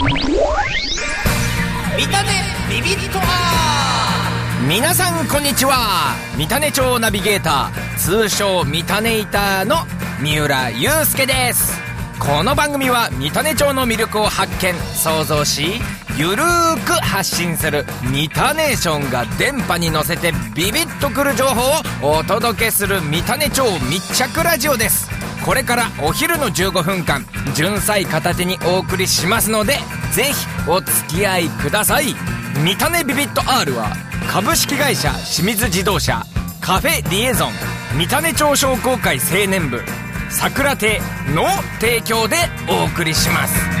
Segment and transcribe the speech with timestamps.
[0.00, 0.12] 見
[2.06, 2.30] たね
[2.70, 4.30] ビビッとあ
[4.68, 9.74] 皆さんこんにちは三種町ナビゲーター通称三種イターの
[10.22, 11.80] 三浦祐介です。
[12.20, 14.72] この番組は三種町の魅力を発見。
[14.94, 15.80] 想像し
[16.16, 25.17] ゆるーく発信する三種ネーションが電波に乗せてビビッとくる情報をお届けする三種町密着ラジオです。
[25.48, 27.24] これからお昼の15分間
[27.54, 29.78] 純菜片手にお送りしますので
[30.12, 30.34] ぜひ
[30.68, 32.14] お付き合いください。
[32.62, 33.96] 見た目ビビット R は
[34.30, 36.22] 株式会社清水自動車
[36.60, 37.52] カフェリエゾン
[37.96, 39.80] 見た目町商工会青年部
[40.28, 41.00] 桜亭
[41.34, 41.46] の
[41.80, 42.36] 提供で
[42.68, 43.77] お送りします。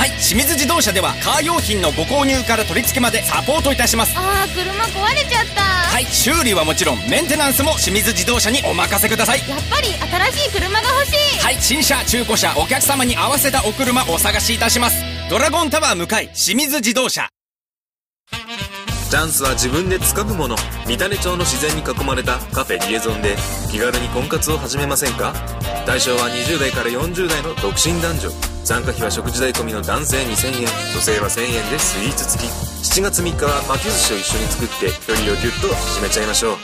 [0.00, 4.16] はい清水自動車ではカー用品のご購入から取り付けまでサポートいたします。
[4.16, 5.60] あー車壊れちゃった。
[5.60, 9.46] はい修理はもちろんメンテナンスも清水自動車にお任せください。
[9.46, 9.88] やっぱり
[10.32, 11.38] 新しい車が欲しい。
[11.40, 15.04] はい新車中古車お客様に合わせたお車お探しいたします。
[15.28, 17.28] ドラゴンタワー向かい清水自動車
[19.10, 20.54] チャンスは自分で掴むもの。
[20.86, 23.34] 三種町の自然に囲まれたカフェリエゾンで
[23.68, 25.34] 気軽に婚活を始めませんか？
[25.84, 28.30] 対象は20代から40代の独身男女。
[28.64, 30.68] 参加費は食事代込みの男性2000円。
[30.94, 32.46] 女性は1000円でスイーツ付き。
[32.46, 36.56] 7月3日は巻き寿司を一緒に作って距離をギュッと縮めちゃいましょう。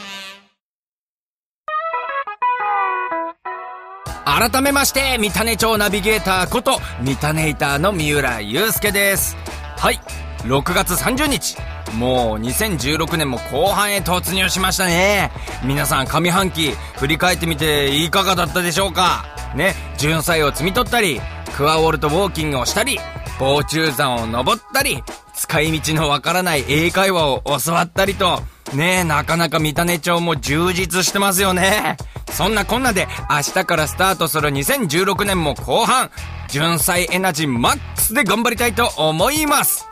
[4.25, 9.37] 改めまして三種町ナビゲーターこと三種イターの三浦祐介です。
[9.77, 9.99] はい。
[10.47, 11.57] 6月30日。
[11.95, 15.31] もう2016年も後半へ突入しましたね。
[15.65, 19.25] 皆さん上半期振り返ってみていかがだったでしょうか？
[19.55, 19.75] ね。
[19.99, 21.21] 純菜を摘み取ったり
[21.57, 22.99] クワオルトウォーキングをしたり
[23.39, 25.03] 防虫山を登ったり
[25.35, 28.41] 使い道のわからない英会話を教わったりと
[28.73, 29.01] ね。
[29.01, 31.97] え、なかなか三種町も充実してますよね。
[32.31, 36.11] そんなこんなで明日からスタートする2016年も後半、
[36.49, 39.89] 純菜エナジーマックスで頑張りたいと思います。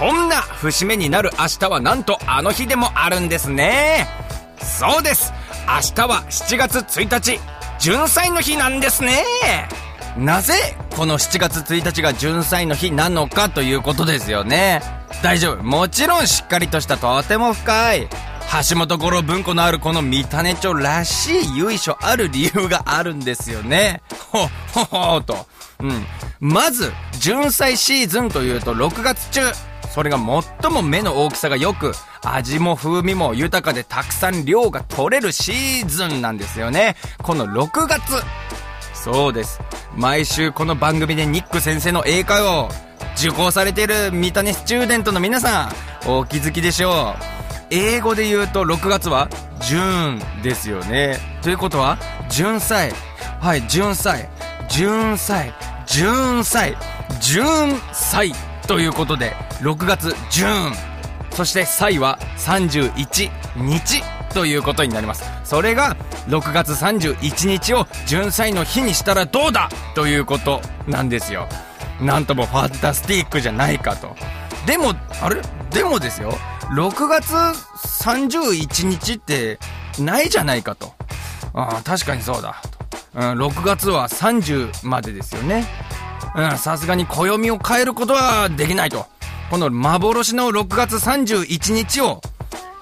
[0.00, 4.08] そんな節目になる明日はなんとあの日でもあるんですね。
[4.58, 5.30] そうです。
[5.68, 7.38] 明日は7月1日、
[7.78, 9.22] 純菜の日なんですね。
[10.16, 10.54] なぜ
[10.96, 14.80] この7月1日が純菜の日なのかということですよね。
[15.22, 15.62] 大丈夫。
[15.62, 18.08] もちろんしっかりとしたとても深い。
[18.70, 24.00] 橋本五郎文庫のあるこの三種町らしい由緒ある理由があるんですよね。
[24.30, 25.46] ほ、ほほーと。
[25.80, 26.06] うん。
[26.40, 29.42] まず、純菜シーズンというと6月中。
[29.90, 30.18] それが
[30.62, 31.92] 最も目の大きさが良く、
[32.22, 36.96] 味も風味も豊かでたくさん量が取れるシーズンなんですよね。
[37.22, 38.00] この6月。
[38.94, 39.60] そうです。
[39.96, 42.68] 毎週この番組でニック先生の英会話を
[43.16, 45.70] 受講されている三種スチューデントの皆さ
[46.06, 47.22] ん、お気づきでしょう。
[47.70, 49.28] 英語で言うと6月は、
[49.60, 51.18] ジューンですよね。
[51.42, 52.92] ということは、純菜。
[53.40, 54.28] はい、純菜。
[54.68, 55.52] 純菜。
[55.86, 56.76] 純菜。
[57.20, 58.32] 純菜。
[58.66, 60.74] ということで、6月、ジューン。
[61.32, 65.24] そして、菜は31日ということになります。
[65.44, 65.96] それが、
[66.28, 69.68] 6月31日を純菜の日にしたらどうだ？
[69.94, 71.46] ということなんですよ。
[72.00, 74.16] なんともファンタスティックじゃないかと。
[74.66, 75.42] でも、あれ？
[75.70, 76.32] でもですよ、
[76.74, 79.58] 6月31日って
[79.98, 80.94] ないじゃないかと。
[81.52, 82.62] ああ、確かにそうだ。
[83.12, 85.66] とうん、6月は30までですよね。
[86.34, 89.06] うん、さすがに暦を変えることはできないと。
[89.50, 92.20] この幻の6月31日を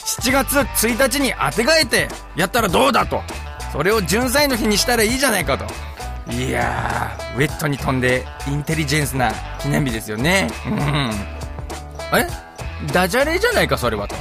[0.01, 3.23] 7月1日に当てがえてやったらどうだと。
[3.73, 5.65] それを純菜の日にしたらいいじゃないかと。
[6.31, 10.51] いやー、ウェットに飛んでインテリジェンスな記念日ですよね。
[10.67, 11.11] うん。
[12.19, 12.27] え？
[12.93, 14.15] ダジャレじゃないか、それはと。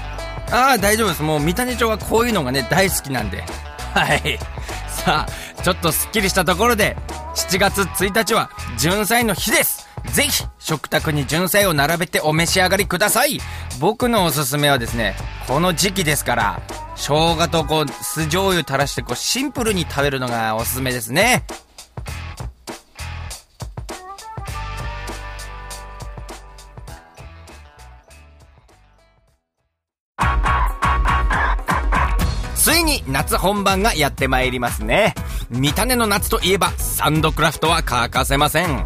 [0.50, 1.24] ああ、大丈夫です。
[1.24, 3.44] もう三種町はこういうのがね、大好きなんで。
[3.94, 4.40] はい。
[4.88, 6.96] さあ、ちょっとスッキリしたところで、
[7.36, 9.88] 7月1日は、純菜の日です。
[10.14, 13.40] ぜひ、食卓に純菜を並べてお召し上がりください。
[13.80, 15.16] 僕のおすすめはですね、
[15.48, 16.62] この時期ですから、
[16.98, 21.46] 生姜とこう、酢醤油垂らしてこう、シンプルに食べるのがおすすめですね。
[32.56, 35.16] ついに夏本番がやってまいりますね。
[35.50, 38.86] 見た目の夏といえばサンドクラフトは欠かせません。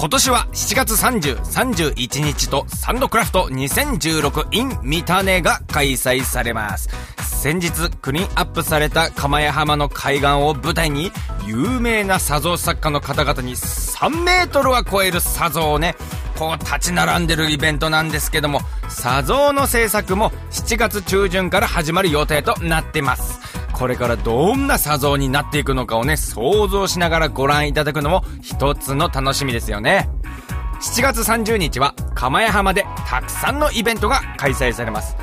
[0.00, 6.88] 今年は7月30、31日とサンドクラフト 2016in 見たねが開催されます。
[7.18, 11.10] 先日クリーンアップされた釜屋浜の海岸を舞台に
[11.48, 15.96] 有名な砂像作家の方々に3メートルは超える砂像をね、
[16.38, 23.37] こう立ち並んでるイベントなんですけども、砂像の制作も7月中旬から始まる予定となってます。
[23.78, 30.08] これからどんな作造になっていくのかをね、想像しながらご覧いただくのも一つの楽しみですよね。
[30.80, 35.16] 7月30日は、釜屋浜でたくさんのイベントが開催されます。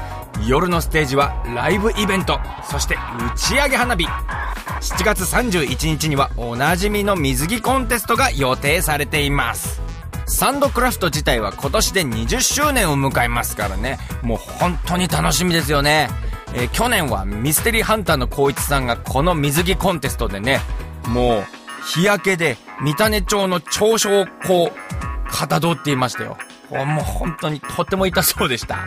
[0.47, 4.05] 夜のステージはライブイベント、そして打ち上げ花火。
[4.05, 9.81] 7月31日にはおなじみの水着コンテストが予定されています。
[10.27, 16.09] サンドクラフト自体は今年で20周年を迎えますからね、もう本当に楽しみですよね。
[16.55, 20.61] えー去年はミステリーハンターの光一さんがこの水着コンテストでね、
[21.07, 21.43] もう
[21.85, 26.37] 日焼けで三種町の長所をこう、かたどっていましたよ。
[26.71, 28.79] もう本当にとっても痛そうでした。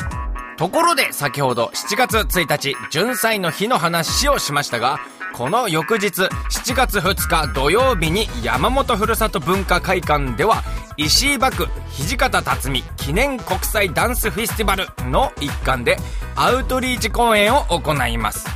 [0.56, 4.99] ところで先ほど7月1日、純祭の日の話をしましたが、
[5.35, 10.65] この翌日、7月2日土曜日に山本ふるさと文化会館では、
[10.98, 15.96] 石井幕土方辰巳記念国際ダンスフェスティバルの一環で
[16.34, 18.48] アウトリーチ公演を行います。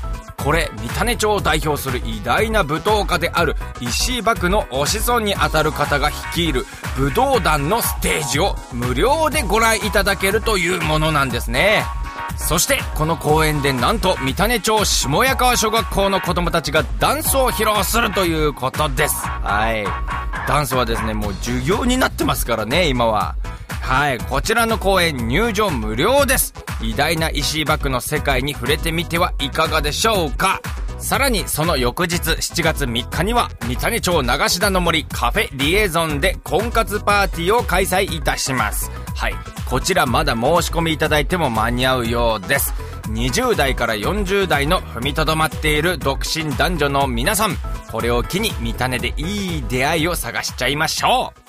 [0.42, 6.66] これ、三種町を代表する偉大な舞踏家である石井幕のお子孫にあたる方が率いる
[6.96, 11.84] 武道団のステージを無料でご覧いただけるというものなんですね。
[12.36, 19.14] そして、この公演でなんと三種町下谷川小学校の子供たちがダンスを披露するということです。
[19.14, 20.21] はい。
[20.46, 23.36] ダンスはですね、もう授業になってますからね、今は。
[23.80, 26.54] はい、こちらの公演入場無料です。
[26.80, 30.60] 偉大な石井幕の世界に触れてみてはいかがでしょうか
[30.98, 38.90] さらにその翌日7月3日には三種町流し田の森カフェリエゾンで婚活パーティーを開催いたします。
[39.14, 39.34] はい。
[39.68, 42.72] こちらまだ申し込みいただいても間に合うようです。
[43.12, 47.56] 20代から40代の踏みとどまっている独身男女の皆さん、
[47.90, 51.42] これを機に見たねでいい出会いを探しちゃいましょう。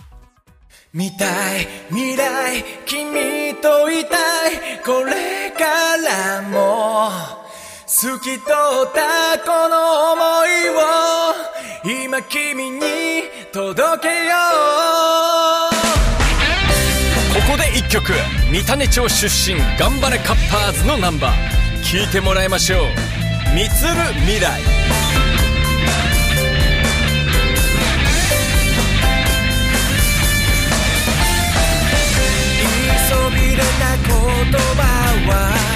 [0.94, 1.26] 見た
[1.58, 4.16] い未来君といた
[4.50, 4.80] い。
[4.86, 7.10] これからも
[7.88, 8.44] 透き通っ
[8.94, 12.82] たこの想いを今君に
[13.52, 14.36] 届けよ
[14.80, 14.83] う。
[17.46, 18.14] ここで一曲。
[18.52, 21.64] 三種町出身頑張れカッパーズのナンバー。
[21.84, 22.88] 聴いてもらいましょう
[23.54, 23.92] 「みつる
[24.22, 24.62] 未来」
[32.58, 34.14] 言いそびれた言
[34.76, 34.82] 葉
[35.30, 35.73] は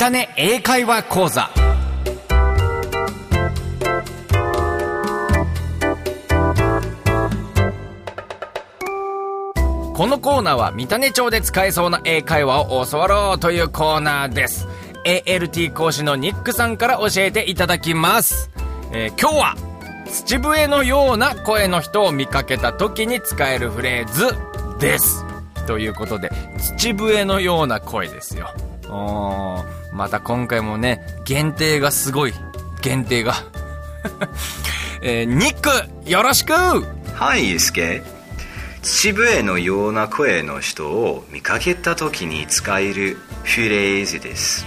[0.00, 1.50] 三種英会話講座
[9.92, 14.68] このコーナーは三種町で使えそうな英会話を教わろうというコーナーです。
[15.04, 18.50] ALT 講師のニックさんから教えていただきます。
[18.92, 19.54] えー今日は
[20.06, 24.36] 土笛のような声の人を見かけた時に使えるフレーズ
[24.78, 25.24] です。
[25.66, 26.30] ということで、
[26.78, 28.54] 土笛のような声ですよ。
[28.84, 32.34] うんまた今回もね、限定がすごい。
[32.82, 33.34] 限定が。
[35.02, 35.70] えーニック、
[36.10, 38.02] よろしくはい、ユースケ。
[38.82, 44.66] 土笛のような声の人を見かけた時に使えるフレーズです。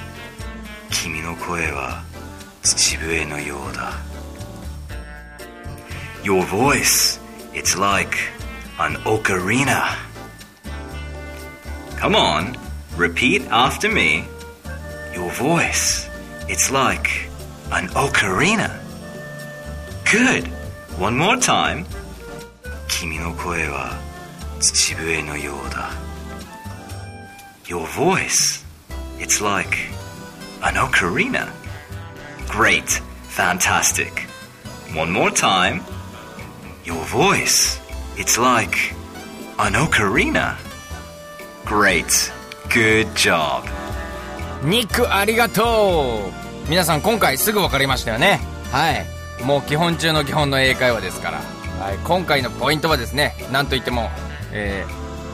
[0.89, 2.03] 君の声は
[2.61, 3.93] 土笛のようだ。
[6.23, 7.19] Your voice,
[7.53, 8.15] it's like
[8.77, 9.95] an ocarina.
[11.99, 12.55] Come on,
[12.97, 14.23] repeat after me.
[15.14, 16.08] Your voice,
[16.48, 17.28] it's like
[17.72, 18.70] an ocarina.
[20.10, 20.48] Good.
[20.98, 21.84] One more time.
[22.88, 23.92] 君の声は
[24.60, 25.90] 土笛のようだ。
[27.66, 28.64] Your voice,
[29.18, 29.76] it's like
[30.62, 31.48] an ocarina.
[32.48, 34.26] Great, fantastic.
[34.94, 35.82] One more time.
[36.84, 37.80] Your voice,
[38.16, 38.94] it's like
[39.58, 40.56] an ocarina.
[41.64, 42.32] Great.
[42.72, 43.64] Good job.
[44.63, 46.29] ニックありがと
[46.67, 46.69] う。
[46.69, 48.39] 皆さん今回すぐ分かりましたよね。
[48.71, 49.05] はい。
[49.43, 51.39] もう基本中の基本の英会話ですから、
[51.83, 54.11] はい、今回のポイントはですねなんといっても
[54.51, 54.85] え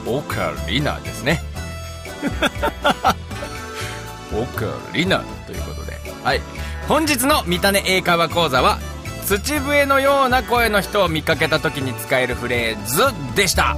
[0.05, 1.41] ー、オカリナですね。
[4.33, 5.97] オカリナということで。
[6.23, 6.41] はい。
[6.87, 8.79] 本日の見たね英会話講座は
[9.25, 13.75] 土笛のような声の人を見かけた時に使えるフレーズでした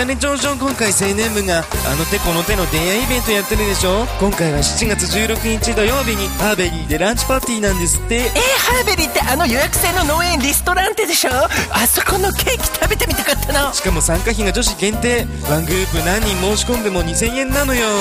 [0.00, 4.06] 三種町商工会青年部があの手この手の出会いイベントやってるでしょ？
[4.18, 8.14] 今回は7月16日土曜日にハーベリーでランチパーティーなんですって。
[8.16, 11.30] えー、ハーベリーってあの予約制の農園リストランテでしょ？
[11.70, 13.74] あそこのケーキ食べてみたかったの。
[13.74, 15.26] しかも参加費が女子限定。
[15.50, 17.86] ワングループ何人申し込んでも2000円なのよ。
[17.86, 17.92] え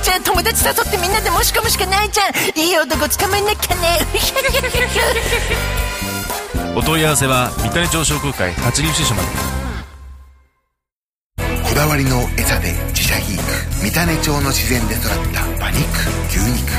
[0.00, 2.32] ー、じゃあ友達誘ってみんなで申し込むしかないじゃん。
[2.58, 3.98] いい男捕まえなきゃね。
[6.74, 9.57] お問い合わせは三種町商工会八流支所まで
[11.88, 13.42] わりの餌で自社肥育
[13.90, 15.80] 三種町の自然で育った馬肉
[16.28, 16.70] 牛肉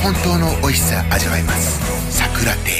[0.00, 1.80] 本当の美味しさ味わえます
[2.16, 2.70] 「さくら亭」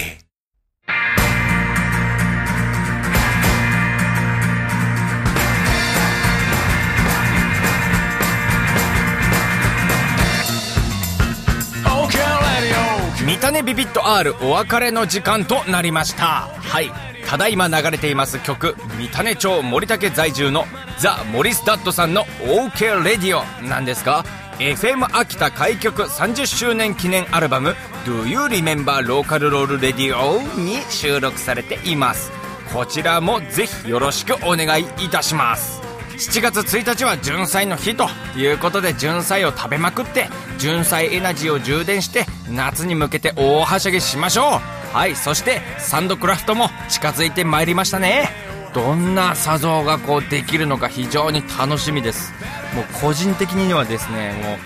[13.26, 16.48] 見たねビビット R お別れの時間となりました。
[16.60, 17.11] はい。
[17.32, 20.66] ただいま流れています曲三種町森竹在住の
[20.98, 24.22] ザ・モリスダッドさんの OK レディオなんですが
[24.58, 27.70] FM 秋田開局30周年記念アルバム
[28.04, 32.30] Do You Remember Local Roll Radio に収録されています。
[32.70, 35.80] こちらもぜひよろしくお願いいたします。
[36.18, 44.81] 7月1日は純菜の日ということで純菜を食べまくって純菜エナジーを充電して夏に向けて大はしゃぎしましょう。
[44.92, 48.28] はいそしてサンドクラフトも近づいてまいりましたね。
[48.74, 52.32] どんな砂像がこうできるのか非常に楽しみです。
[52.74, 54.56] もう個人的にはですねもう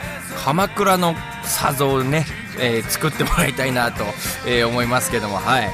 [0.45, 1.14] 鎌倉の
[1.45, 2.25] 砂像をね、
[2.61, 4.04] えー作ってもらいたいなと、
[4.47, 5.71] えー思いますけどもはい、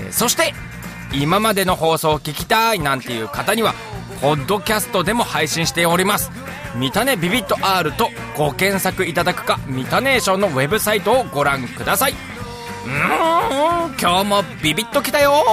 [0.00, 0.52] えーそして
[1.12, 3.74] 今までの放送を聞きたいなんていう方には
[4.20, 6.30] ポッドキャストでも配信しております。
[6.74, 12.31] 見たねビビット R とご検索いただくかミタネーションのウェブサイトをご覧ください。
[12.84, 15.44] うん今日もビビッときたよ。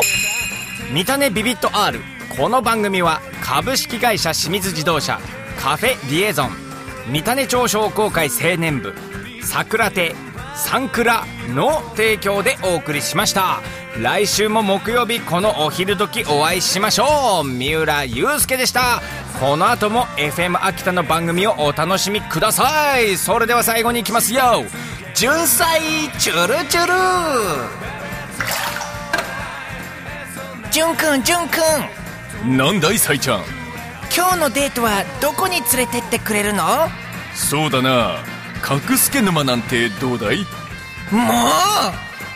[0.91, 1.99] 見たねビビット R
[2.35, 5.19] この番組は株式会社清水自動車
[5.59, 6.51] カフェリエゾン。
[7.11, 8.93] 三種町商工会青年部
[9.41, 10.15] 桜亭
[10.55, 13.61] サンクラの提供でお送りしました。
[14.01, 17.47] 来週も木曜日このお昼時お会いしましょう。
[17.47, 19.01] 三浦祐介でした。
[19.39, 23.17] この後も FM 秋田の番組をお楽しみください。
[23.17, 24.63] それでは最後に行きますよ。
[25.19, 25.81] 純菜
[26.17, 26.93] チュルチュル。
[30.71, 31.57] ジュンくんジュンく
[32.47, 32.57] ん。
[32.57, 33.43] なんだいサイちゃん？
[34.15, 36.87] 今日のデートはどこに連れてってくれるの？
[37.35, 38.23] そうだな。
[38.61, 40.37] 角助沼なんてどうだい？
[41.11, 41.21] も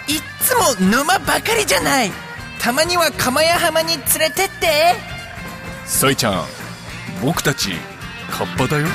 [0.08, 2.12] ういっつも沼ばかりじゃない。
[2.60, 4.96] たまには釜屋浜に連れてって。
[5.86, 6.44] サイちゃん
[7.24, 7.70] 僕たち
[8.30, 8.88] カッパだよ